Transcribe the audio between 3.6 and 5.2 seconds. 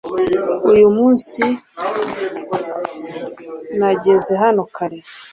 nageze hano kare kare.